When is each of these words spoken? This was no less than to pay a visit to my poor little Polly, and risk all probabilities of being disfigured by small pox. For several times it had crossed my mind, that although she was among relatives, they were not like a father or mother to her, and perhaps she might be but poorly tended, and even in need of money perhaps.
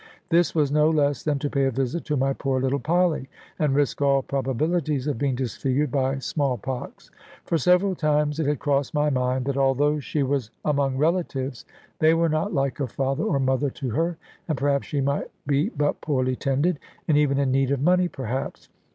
This 0.29 0.55
was 0.55 0.71
no 0.71 0.89
less 0.89 1.21
than 1.21 1.37
to 1.37 1.49
pay 1.51 1.65
a 1.65 1.69
visit 1.69 2.05
to 2.05 2.17
my 2.17 2.33
poor 2.33 2.59
little 2.59 2.79
Polly, 2.79 3.29
and 3.59 3.75
risk 3.75 4.01
all 4.01 4.23
probabilities 4.23 5.05
of 5.05 5.19
being 5.19 5.35
disfigured 5.35 5.91
by 5.91 6.17
small 6.17 6.57
pox. 6.57 7.11
For 7.45 7.59
several 7.59 7.93
times 7.93 8.39
it 8.39 8.47
had 8.47 8.57
crossed 8.57 8.95
my 8.95 9.11
mind, 9.11 9.45
that 9.45 9.57
although 9.57 9.99
she 9.99 10.23
was 10.23 10.49
among 10.65 10.97
relatives, 10.97 11.65
they 11.99 12.15
were 12.15 12.29
not 12.29 12.51
like 12.51 12.79
a 12.79 12.87
father 12.87 13.23
or 13.23 13.39
mother 13.39 13.69
to 13.69 13.91
her, 13.91 14.17
and 14.47 14.57
perhaps 14.57 14.87
she 14.87 15.01
might 15.01 15.29
be 15.45 15.69
but 15.69 16.01
poorly 16.01 16.35
tended, 16.35 16.79
and 17.07 17.15
even 17.15 17.37
in 17.37 17.51
need 17.51 17.69
of 17.69 17.79
money 17.79 18.07
perhaps. 18.07 18.69